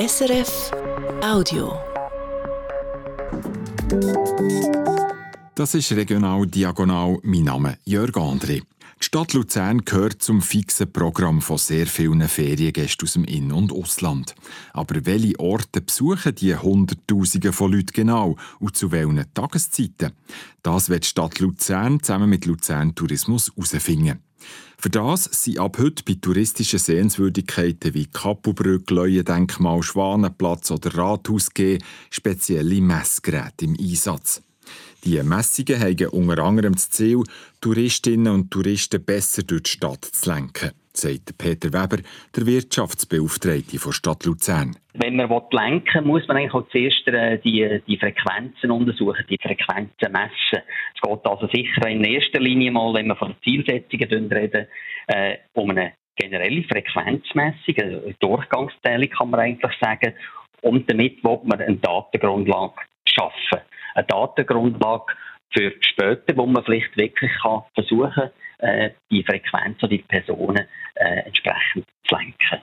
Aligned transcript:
SRF 0.00 0.70
Audio. 1.22 1.78
Das 5.54 5.74
ist 5.74 5.92
regional 5.92 6.46
diagonal. 6.46 7.18
Mein 7.22 7.44
Name 7.44 7.76
Jörg 7.84 8.16
André. 8.16 8.62
Die 8.62 9.04
Stadt 9.04 9.34
Luzern 9.34 9.84
gehört 9.84 10.22
zum 10.22 10.40
fixen 10.40 10.90
Programm 10.90 11.42
von 11.42 11.58
sehr 11.58 11.86
vielen 11.86 12.26
Feriengästen 12.26 13.06
aus 13.06 13.12
dem 13.12 13.24
In- 13.24 13.52
und 13.52 13.72
Ausland. 13.72 14.34
Aber 14.72 15.04
welche 15.04 15.38
Orte 15.38 15.82
besuchen 15.82 16.34
die 16.34 16.56
Hunderttausende 16.56 17.52
von 17.52 17.70
Leuten 17.70 17.92
genau 17.92 18.36
und 18.58 18.78
zu 18.78 18.92
welchen 18.92 19.26
Tageszeiten? 19.34 20.12
Das 20.62 20.88
wird 20.88 21.04
die 21.04 21.08
Stadt 21.08 21.40
Luzern 21.40 22.02
zusammen 22.02 22.30
mit 22.30 22.46
Luzern 22.46 22.94
Tourismus 22.94 23.52
herausfinden. 23.54 24.20
Für 24.78 24.90
das 24.90 25.24
sind 25.24 25.58
ab 25.58 25.78
heute 25.78 26.02
bei 26.04 26.16
touristischen 26.20 26.78
Sehenswürdigkeiten 26.78 27.94
wie 27.94 28.06
Kappelbrücke, 28.06 28.94
Leuendenkmal, 28.94 29.82
Schwanenplatz 29.82 30.70
oder 30.70 30.96
Rathaus 30.96 31.52
G 31.52 31.78
spezielle 32.10 32.80
Messgeräte 32.80 33.66
im 33.66 33.76
Einsatz. 33.78 34.42
Die 35.04 35.22
Messungen 35.22 35.80
haben 35.80 36.06
unter 36.08 36.42
anderem 36.42 36.74
das 36.74 36.90
Ziel, 36.90 37.22
Touristinnen 37.60 38.32
und 38.32 38.50
Touristen 38.50 39.02
besser 39.02 39.42
durch 39.42 39.62
die 39.64 39.70
Stadt 39.70 40.04
zu 40.04 40.30
lenken, 40.30 40.72
sagt 41.00 41.38
Peter 41.38 41.72
Weber, 41.72 42.02
der 42.36 42.46
Wirtschaftsbeauftragte 42.46 43.78
der 43.78 43.92
Stadt 43.92 44.24
Luzern. 44.24 44.76
Wenn 44.94 45.16
man 45.16 45.30
lenken 45.50 46.04
will, 46.04 46.12
muss 46.12 46.28
man 46.28 46.36
eigentlich 46.36 46.54
auch 46.54 46.68
zuerst 46.70 47.06
äh, 47.08 47.38
die, 47.38 47.80
die 47.86 47.96
Frequenzen 47.96 48.70
untersuchen, 48.70 49.24
die 49.28 49.38
Frequenzen 49.40 50.12
messen. 50.12 50.62
Es 50.94 51.00
geht 51.00 51.26
also 51.26 51.48
sicher 51.52 51.88
in 51.88 52.04
erster 52.04 52.40
Linie 52.40 52.70
mal, 52.70 52.92
wenn 52.94 53.06
wir 53.06 53.16
von 53.16 53.34
Zielsetzungen 53.42 54.30
reden, 54.32 54.66
äh, 55.06 55.36
um 55.54 55.70
eine 55.70 55.92
generelle 56.16 56.64
Frequenzmessung, 56.64 57.74
eine 57.78 58.14
Durchgangszählung 58.20 59.08
kann 59.10 59.30
man 59.30 59.40
eigentlich 59.40 59.72
sagen, 59.80 60.12
und 60.62 60.90
damit 60.90 61.24
will 61.24 61.38
man 61.44 61.60
eine 61.60 61.76
Datengrundlage 61.76 62.74
schaffen 63.06 63.60
eine 63.94 64.06
Datengrundlage 64.06 65.04
für 65.52 65.72
später, 65.80 66.36
wo 66.36 66.46
man 66.46 66.64
vielleicht 66.64 66.96
wirklich 66.96 67.30
kann 67.42 67.62
versuchen 67.74 68.30
kann, 68.58 68.90
die 69.10 69.24
Frequenz 69.24 69.78
oder 69.82 69.88
die 69.88 70.04
Personen 70.06 70.66
äh, 70.94 71.20
entsprechend 71.26 71.86
zu 72.04 72.14
lenken. 72.14 72.62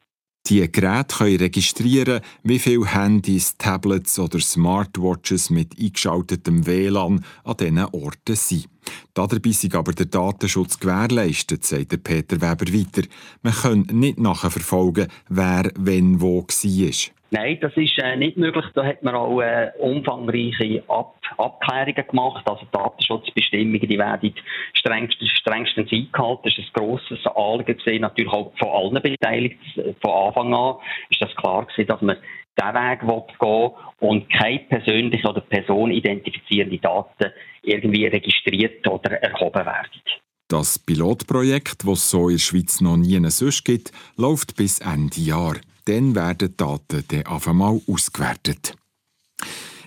Die 0.50 0.72
Geräte 0.72 1.18
können 1.18 1.38
registrieren, 1.38 2.22
wie 2.44 2.60
viele 2.60 2.86
Handys, 2.86 3.58
Tablets 3.58 4.18
oder 4.18 4.40
Smartwatches 4.40 5.50
mit 5.50 5.78
eingeschaltetem 5.78 6.66
WLAN 6.66 7.26
an 7.44 7.58
diesen 7.58 7.80
Orten 7.80 8.36
sind. 8.36 8.70
Dabei 9.14 9.42
ist 9.44 9.76
aber 9.76 9.92
der 9.92 10.06
Datenschutz 10.06 10.80
gewährleistet, 10.80 11.66
sagt 11.66 12.02
Peter 12.02 12.38
Weber 12.38 12.72
weiter. 12.74 13.06
Man 13.42 13.54
kann 13.54 13.82
nicht 13.92 14.20
nachverfolgen, 14.20 15.08
wer 15.28 15.70
wenn 15.78 16.22
wo 16.22 16.44
war. 16.44 17.17
Nein, 17.30 17.58
das 17.60 17.76
ist 17.76 17.98
äh, 18.00 18.16
nicht 18.16 18.38
möglich. 18.38 18.66
Da 18.74 18.86
hat 18.86 19.04
man 19.04 19.16
auch 19.16 19.42
äh, 19.42 19.72
umfangreiche 19.80 20.84
Ab 20.88 21.16
Abklärungen 21.38 22.08
gemacht. 22.08 22.50
Also 22.50 22.66
Datenschutzbestimmungen, 22.72 23.88
die 23.88 23.98
werden 23.98 24.34
strengstens, 24.74 25.30
strengstens 25.32 25.92
eingehalten. 25.92 26.44
Das 26.46 26.58
ist 26.58 26.68
ein 26.68 26.74
grosses 26.74 27.26
Anliegen 27.26 27.78
gesehen, 27.78 28.02
natürlich 28.02 28.32
auch 28.32 28.54
von 28.58 28.70
allen 28.70 29.02
Beteiligten. 29.02 29.96
Von 30.02 30.12
Anfang 30.12 30.54
an 30.54 30.76
ist 31.10 31.22
das 31.22 31.36
klar 31.36 31.66
gewesen, 31.66 31.88
dass 31.88 32.02
man 32.02 32.18
diesen 32.60 32.74
Weg 32.74 33.40
gehen 33.40 33.72
und 34.00 34.30
keine 34.34 34.60
persönliche 34.60 35.28
oder 35.28 35.42
personenidentifizierende 35.42 36.80
Daten 36.80 37.32
irgendwie 37.62 38.08
registriert 38.08 38.88
oder 38.88 39.22
erhoben 39.22 39.66
werden. 39.66 40.02
Das 40.48 40.80
Pilotprojekt, 40.80 41.84
das 41.84 42.00
es 42.00 42.10
so 42.10 42.30
in 42.30 42.36
der 42.36 42.40
Schweiz 42.40 42.80
noch 42.80 42.96
nie 42.96 43.20
sonst 43.30 43.66
gibt, 43.66 43.92
läuft 44.16 44.56
bis 44.56 44.80
Ende 44.80 45.20
Jahr. 45.20 45.58
Dann 45.88 46.16
werden 46.16 46.50
die 46.50 46.58
Daten 46.58 47.04
dann 47.08 47.26
auf 47.28 47.48
einmal 47.48 47.80
ausgewertet. 47.88 48.76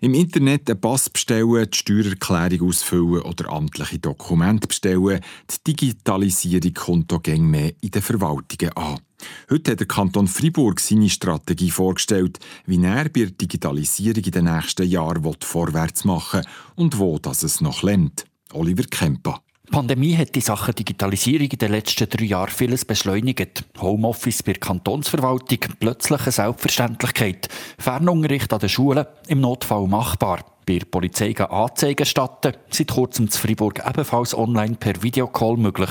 Im 0.01 0.15
Internet 0.15 0.71
einen 0.71 0.81
Pass 0.81 1.11
bestellen, 1.11 1.69
die 1.71 1.77
Steuererklärung 1.77 2.69
ausfüllen 2.69 3.21
oder 3.21 3.51
amtliche 3.51 3.99
Dokumente 3.99 4.67
bestellen. 4.67 5.21
Die 5.51 5.73
Digitalisierung 5.75 6.73
kommt 6.73 7.27
hier 7.27 7.39
mehr 7.39 7.75
in 7.83 7.91
den 7.91 8.01
Verwaltungen 8.01 8.75
an. 8.79 9.01
Heute 9.51 9.73
hat 9.73 9.81
der 9.81 9.87
Kanton 9.87 10.27
Fribourg 10.27 10.81
seine 10.81 11.11
Strategie 11.11 11.71
vorgestellt, 11.71 12.39
wie 12.65 12.83
er 12.83 13.11
bei 13.11 13.21
der 13.21 13.33
Digitalisierung 13.33 14.25
in 14.25 14.33
den 14.33 14.45
nächsten 14.45 14.89
Jahren 14.89 15.37
vorwärts 15.41 16.07
machen 16.07 16.41
will 16.41 16.51
und 16.77 16.99
wo 16.99 17.19
das 17.19 17.43
es 17.43 17.61
noch 17.61 17.83
lernt. 17.83 18.25
Oliver 18.55 18.85
Kemper. 18.85 19.43
Die 19.71 19.77
Pandemie 19.77 20.17
hat 20.17 20.35
die 20.35 20.41
Sache 20.41 20.75
Digitalisierung 20.75 21.47
in 21.47 21.59
den 21.59 21.71
letzten 21.71 22.09
drei 22.09 22.25
Jahren 22.25 22.51
vieles 22.51 22.85
beschleunigt. 22.85 23.65
Homeoffice 23.81 24.43
bei 24.43 24.55
der 24.55 24.59
Kantonsverwaltung, 24.59 25.61
plötzlich 25.79 26.23
eine 26.23 26.33
Selbstverständlichkeit. 26.33 27.49
Fernunterricht 27.79 28.53
an 28.53 28.59
den 28.59 28.69
Schulen, 28.69 29.07
im 29.29 29.41
Notfall 29.41 29.87
machbar. 29.87 30.45
Bei 30.67 30.79
der 30.79 30.87
Polizei 30.87 31.33
Anzeigen 31.37 32.05
statten, 32.05 32.55
seit 32.69 32.89
kurzem 32.89 33.31
zu 33.31 33.39
Fribourg 33.41 33.81
ebenfalls 33.89 34.37
online 34.37 34.75
per 34.75 35.05
Videocall 35.05 35.57
möglich. 35.57 35.91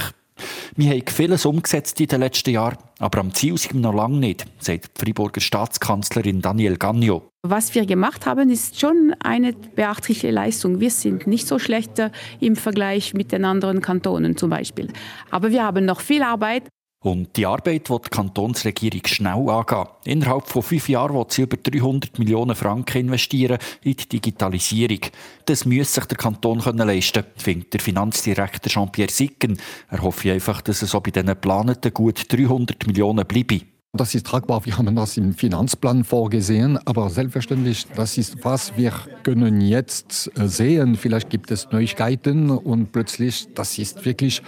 Wir 0.81 0.91
haben 0.91 1.03
vieles 1.09 1.45
umgesetzt 1.45 2.00
in 2.00 2.07
den 2.07 2.22
letzten 2.22 2.51
Jahren, 2.51 2.78
aber 3.00 3.19
am 3.19 3.34
Ziel 3.34 3.57
sind 3.57 3.73
wir 3.73 3.81
noch 3.81 3.94
lange 3.94 4.17
nicht, 4.17 4.45
sagt 4.59 4.85
die 4.95 5.01
Friburger 5.01 5.41
Staatskanzlerin 5.41 6.41
Daniel 6.41 6.78
Gagno. 6.78 7.29
Was 7.45 7.75
wir 7.75 7.85
gemacht 7.85 8.25
haben, 8.25 8.50
ist 8.50 8.79
schon 8.79 9.13
eine 9.22 9.51
beachtliche 9.51 10.31
Leistung. 10.31 10.79
Wir 10.79 10.90
sind 10.90 11.28
nicht 11.28 11.47
so 11.47 11.59
schlecht 11.59 12.01
im 12.40 12.56
Vergleich 12.56 13.13
mit 13.13 13.34
den 13.34 13.44
anderen 13.44 13.81
Kantonen 13.81 14.38
zum 14.38 14.51
Beispiel. 14.51 14.88
Aber 15.31 15.51
wir 15.51 15.66
haben 15.66 15.84
noch 15.84 16.00
viel 16.00 16.23
Arbeit. 16.23 16.63
Und 17.02 17.38
die 17.38 17.46
Arbeit 17.46 17.90
wird 17.90 18.08
die 18.08 18.10
Kantonsregierung 18.10 19.02
schnell 19.06 19.50
angehen. 19.50 19.86
Innerhalb 20.04 20.50
von 20.50 20.62
fünf 20.62 20.90
Jahren 20.90 21.16
wird 21.16 21.32
sie 21.32 21.44
über 21.44 21.56
300 21.56 22.20
Millionen 22.20 22.56
Franken 22.56 22.98
investieren 22.98 23.58
in 23.84 23.96
die 23.96 24.10
Digitalisierung. 24.10 25.00
Das 25.46 25.66
muss 25.66 25.94
sich 25.94 26.06
der 26.06 26.18
Kanton 26.18 26.59
leisten 26.59 27.24
können, 27.24 27.34
findet 27.38 27.74
der 27.74 27.80
Finanzdirektor 27.80 28.70
Jean-Pierre 28.70 29.12
Sicken. 29.12 29.58
Er 29.90 30.02
hofft 30.02 30.26
einfach, 30.26 30.62
dass 30.62 30.82
es 30.82 30.92
so 30.92 31.00
bei 31.00 31.12
diesen 31.12 31.28
geplanten 31.28 31.94
gut 31.94 32.26
300 32.28 32.86
Millionen 32.86 33.26
bleibe. 33.26 33.62
Das 33.94 34.14
ist 34.14 34.28
tragbar. 34.28 34.64
Wir 34.68 34.78
haben 34.78 34.96
das 34.96 35.18
im 35.18 35.34
Finanzplan 35.34 36.04
vorgesehen. 36.04 36.78
Aber 36.86 37.10
selbstverständlich, 37.10 37.88
das 37.96 38.20
ist 38.20 38.46
was 38.46 38.78
wir 38.78 38.94
können 39.24 39.62
jetzt 39.62 40.30
äh, 40.38 40.48
sehen. 40.48 40.96
Vielleicht 40.96 41.32
gibt 41.32 41.50
es 41.50 41.72
Neuigkeiten 41.72 42.52
und 42.52 42.92
plötzlich, 42.92 43.48
das 43.56 43.80
ist 43.80 44.06
wirklich 44.06 44.44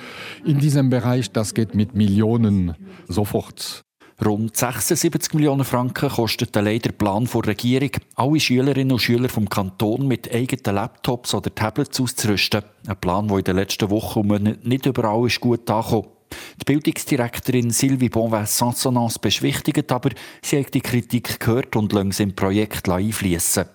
in 0.46 0.60
diesem 0.60 0.92
Bereich, 0.92 1.32
das 1.32 1.56
geht 1.56 1.74
mit 1.74 1.96
Millionen 1.96 2.76
sofort. 3.08 3.82
Rund 4.24 4.56
76 4.56 5.34
Millionen 5.34 5.64
Franken 5.64 6.10
kostet 6.10 6.54
der 6.54 6.80
Plan 6.92 7.28
der 7.34 7.48
Regierung, 7.48 7.90
alle 8.14 8.40
Schülerinnen 8.40 8.92
und 8.92 9.00
Schüler 9.00 9.30
vom 9.30 9.50
Kanton 9.50 10.08
mit 10.08 10.32
eigenen 10.32 10.76
Laptops 10.76 11.34
oder 11.34 11.54
Tablets 11.54 12.00
auszurüsten. 12.00 12.62
Ein 12.86 12.98
Plan, 12.98 13.28
der 13.28 13.40
in 13.40 13.44
den 13.44 13.56
letzten 13.56 13.90
Wochen 13.90 14.28
nicht 14.62 14.86
überall 14.86 15.26
ist 15.26 15.42
gut 15.42 15.68
angekommen 15.68 16.21
die 16.60 16.66
Bildungsdirektorin 16.66 17.72
Sylvie 17.72 18.10
Bonvin-Sansonance 18.10 19.20
beschwichtigt 19.20 19.92
aber, 19.92 20.12
sie 20.42 20.60
hat 20.60 20.74
die 20.74 20.82
Kritik 20.82 21.40
gehört 21.40 21.76
und 21.76 21.94
lässt 21.94 22.20
im 22.20 22.36
Projekt 22.36 22.90
einfließen. 22.90 23.66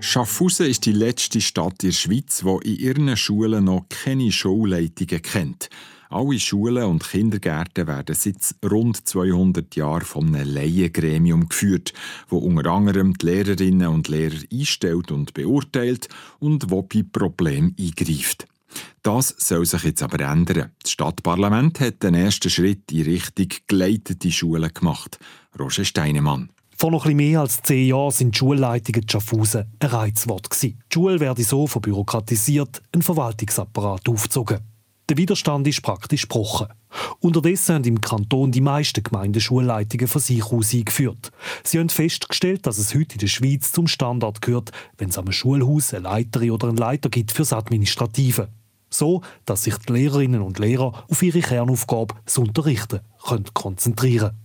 Schaffhausen 0.00 0.66
ist 0.66 0.86
die 0.86 0.92
letzte 0.92 1.40
Stadt 1.40 1.82
in 1.82 1.88
der 1.88 1.94
Schweiz, 1.96 2.44
die 2.44 2.74
in 2.74 2.78
ihren 2.78 3.16
Schulen 3.16 3.64
noch 3.64 3.86
keine 3.88 4.30
Schulleitungen 4.30 5.22
kennt. 5.22 5.70
Alle 6.10 6.38
Schulen 6.38 6.84
und 6.84 7.02
Kindergärten 7.02 7.88
werden 7.88 8.14
seit 8.14 8.36
rund 8.70 9.08
200 9.08 9.74
Jahren 9.74 10.04
von 10.04 10.32
einem 10.32 10.54
Laiengremium 10.54 11.48
geführt, 11.48 11.92
wo 12.28 12.38
unter 12.38 12.70
anderem 12.70 13.14
die 13.14 13.26
Lehrerinnen 13.26 13.88
und 13.88 14.06
Lehrer 14.06 14.38
einstellt 14.52 15.10
und 15.10 15.34
beurteilt 15.34 16.08
und 16.38 16.70
wo 16.70 16.82
bei 16.82 17.02
Problemen 17.02 17.74
eingreift. 17.76 18.46
Das 19.04 19.34
soll 19.36 19.66
sich 19.66 19.82
jetzt 19.84 20.02
aber 20.02 20.24
ändern. 20.24 20.72
Das 20.82 20.92
Stadtparlament 20.92 21.78
hat 21.78 22.02
den 22.02 22.14
ersten 22.14 22.48
Schritt 22.48 22.90
in 22.90 23.02
Richtung 23.02 23.48
geleitete 23.66 24.32
Schulen 24.32 24.72
gemacht. 24.72 25.18
Roger 25.58 25.84
Steinemann. 25.84 26.48
Vor 26.74 26.90
noch 26.90 27.04
etwas 27.04 27.14
mehr 27.14 27.40
als 27.40 27.62
zehn 27.62 27.88
Jahren 27.88 28.12
sind 28.12 28.34
die 28.34 28.38
Schulleitungen 28.38 29.02
in 29.02 29.08
Schaffhausen 29.08 29.66
ein 29.78 29.88
Reizwort. 29.90 30.48
Die 30.62 30.74
Schule 30.90 31.20
werde 31.20 31.44
so 31.44 31.66
verbürokratisiert, 31.66 32.80
ein 32.94 33.02
Verwaltungsapparat 33.02 34.08
aufgezogen. 34.08 34.60
Der 35.10 35.18
Widerstand 35.18 35.68
ist 35.68 35.82
praktisch 35.82 36.22
gebrochen. 36.22 36.68
Unterdessen 37.20 37.74
haben 37.74 37.84
im 37.84 38.00
Kanton 38.00 38.52
die 38.52 38.62
meisten 38.62 39.02
Gemeinden 39.02 39.42
Schulleitungen 39.42 40.08
von 40.08 40.22
sich 40.22 40.44
aus 40.44 40.72
eingeführt. 40.72 41.30
Sie 41.62 41.78
haben 41.78 41.90
festgestellt, 41.90 42.66
dass 42.66 42.78
es 42.78 42.94
heute 42.94 43.16
in 43.16 43.18
der 43.18 43.26
Schweiz 43.26 43.70
zum 43.70 43.86
Standard 43.86 44.40
gehört, 44.40 44.72
wenn 44.96 45.10
es 45.10 45.18
am 45.18 45.30
Schulhaus 45.30 45.92
eine 45.92 46.04
Leiterin 46.04 46.52
oder 46.52 46.68
einen 46.68 46.78
Leiter 46.78 47.10
gibt 47.10 47.32
fürs 47.32 47.52
Administrative. 47.52 48.48
So, 48.94 49.22
dass 49.44 49.64
sich 49.64 49.76
die 49.78 49.92
Lehrerinnen 49.92 50.40
und 50.40 50.60
Lehrer 50.60 51.04
auf 51.10 51.22
ihre 51.22 51.40
Kernaufgabe, 51.40 52.14
das 52.24 52.38
Unterrichten, 52.38 53.00
können 53.26 53.52
konzentrieren 53.52 54.28
können. 54.28 54.44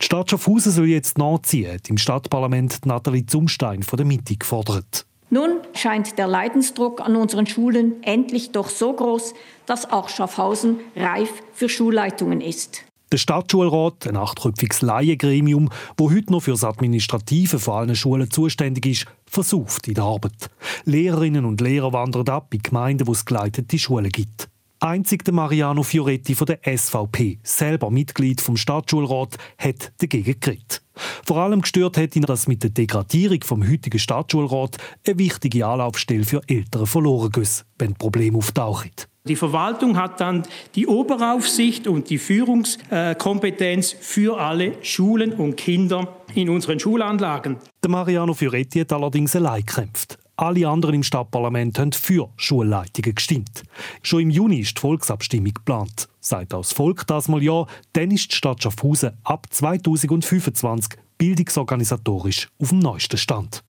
Die 0.00 0.06
Stadt 0.06 0.30
Schaffhausen 0.30 0.72
soll 0.72 0.86
jetzt 0.86 1.18
nachziehen, 1.18 1.74
hat 1.74 1.90
im 1.90 1.98
Stadtparlament 1.98 2.86
Nathalie 2.86 3.26
Zumstein 3.26 3.82
von 3.82 3.98
der 3.98 4.06
Mitte 4.06 4.34
gefordert. 4.36 5.04
Nun 5.28 5.60
scheint 5.74 6.18
der 6.18 6.26
Leidensdruck 6.26 7.00
an 7.00 7.16
unseren 7.16 7.46
Schulen 7.46 8.02
endlich 8.02 8.52
doch 8.52 8.68
so 8.70 8.92
groß, 8.92 9.34
dass 9.66 9.90
auch 9.90 10.08
Schaffhausen 10.08 10.80
reif 10.96 11.30
für 11.52 11.68
Schulleitungen 11.68 12.40
ist. 12.40 12.84
Der 13.12 13.18
Stadtschulrat, 13.18 14.06
ein 14.06 14.16
achtköpfiges 14.16 14.80
Laiengremium, 14.80 15.68
wo 15.98 16.10
heute 16.10 16.32
noch 16.32 16.44
für 16.44 16.52
das 16.52 16.64
Administrative 16.64 17.58
von 17.58 17.74
allen 17.74 17.94
Schulen 17.94 18.30
zuständig 18.30 18.86
ist, 18.86 19.06
versucht 19.26 19.86
in 19.86 19.94
der 19.94 20.04
Arbeit. 20.04 20.48
Lehrerinnen 20.86 21.44
und 21.44 21.60
Lehrer 21.60 21.92
wandern 21.92 22.26
ab 22.30 22.54
in 22.54 22.62
Gemeinden, 22.62 23.06
wo 23.06 23.12
es 23.12 23.26
geleitete 23.26 23.78
Schulen 23.78 24.08
gibt. 24.08 24.48
Einzig 24.80 25.26
der 25.26 25.34
Mariano 25.34 25.82
Fioretti 25.82 26.34
von 26.34 26.46
der 26.46 26.60
SVP, 26.64 27.38
selber 27.42 27.90
Mitglied 27.90 28.40
vom 28.40 28.56
Stadtschulrat, 28.56 29.36
hat 29.58 29.92
dagegen 29.98 30.40
geredet. 30.40 30.81
Vor 31.24 31.36
allem 31.36 31.62
gestört 31.62 31.96
hat 31.96 32.16
ihn, 32.16 32.22
dass 32.22 32.48
mit 32.48 32.62
der 32.62 32.70
Degradierung 32.70 33.42
vom 33.44 33.68
heutigen 33.68 33.98
Stadtschulrat 33.98 34.76
eine 35.06 35.18
wichtige 35.18 35.66
Anlaufstelle 35.66 36.24
für 36.24 36.40
Eltern 36.48 36.86
verloren 36.86 37.30
geht, 37.30 37.64
wenn 37.78 37.94
Probleme 37.94 38.38
auftauchen. 38.38 38.90
Die 39.24 39.36
Verwaltung 39.36 39.96
hat 39.96 40.20
dann 40.20 40.42
die 40.74 40.88
Oberaufsicht 40.88 41.86
und 41.86 42.10
die 42.10 42.18
Führungskompetenz 42.18 43.94
für 44.00 44.40
alle 44.40 44.82
Schulen 44.82 45.34
und 45.34 45.56
Kinder 45.56 46.16
in 46.34 46.48
unseren 46.48 46.80
Schulanlagen. 46.80 47.56
Der 47.84 47.90
Mariano 47.90 48.34
Fioretti 48.34 48.80
hat 48.80 48.92
allerdings 48.92 49.36
allein 49.36 49.64
gekämpft. 49.64 50.18
Alle 50.34 50.66
anderen 50.66 50.96
im 50.96 51.02
Stadtparlament 51.04 51.78
haben 51.78 51.92
für 51.92 52.30
Schulleitungen 52.36 53.14
gestimmt. 53.14 53.62
Schon 54.02 54.22
im 54.22 54.30
Juni 54.30 54.58
ist 54.60 54.76
die 54.76 54.80
Volksabstimmung 54.80 55.54
geplant. 55.54 56.08
Sagt 56.18 56.52
auch 56.52 56.62
das 56.62 56.72
Volk 56.72 57.06
das 57.06 57.28
mal 57.28 57.42
ja, 57.42 57.66
dann 57.92 58.10
ist 58.10 58.32
die 58.32 58.36
Stadt 58.36 58.60
Schaffhausen 58.60 59.12
ab 59.22 59.46
2025 59.50 60.98
bildungsorganisatorisch 61.22 62.48
auf 62.60 62.70
dem 62.70 62.80
neuesten 62.80 63.16
Stand. 63.16 63.62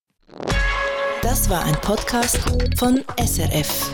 Das 1.22 1.48
war 1.52 1.64
ein 1.64 1.76
Podcast 1.82 2.40
von 2.80 3.04
SRF. 3.24 3.92